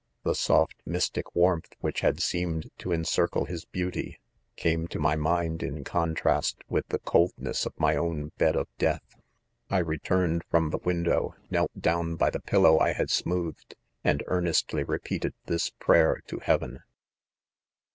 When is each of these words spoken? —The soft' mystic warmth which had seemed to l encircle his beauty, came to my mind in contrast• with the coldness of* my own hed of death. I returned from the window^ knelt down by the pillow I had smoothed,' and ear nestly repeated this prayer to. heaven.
—The 0.23 0.33
soft' 0.33 0.81
mystic 0.83 1.35
warmth 1.35 1.73
which 1.79 1.99
had 1.99 2.19
seemed 2.21 2.71
to 2.79 2.89
l 2.89 2.95
encircle 2.97 3.45
his 3.45 3.65
beauty, 3.65 4.19
came 4.55 4.87
to 4.87 4.97
my 4.97 5.15
mind 5.15 5.61
in 5.61 5.83
contrast• 5.83 6.57
with 6.67 6.87
the 6.87 6.97
coldness 6.97 7.67
of* 7.67 7.79
my 7.79 7.95
own 7.95 8.31
hed 8.39 8.55
of 8.55 8.67
death. 8.79 9.21
I 9.69 9.77
returned 9.77 10.43
from 10.49 10.71
the 10.71 10.79
window^ 10.79 11.33
knelt 11.51 11.79
down 11.79 12.15
by 12.15 12.31
the 12.31 12.41
pillow 12.41 12.79
I 12.79 12.93
had 12.93 13.11
smoothed,' 13.11 13.75
and 14.03 14.23
ear 14.23 14.41
nestly 14.41 14.83
repeated 14.83 15.35
this 15.45 15.69
prayer 15.69 16.21
to. 16.29 16.39
heaven. 16.39 16.79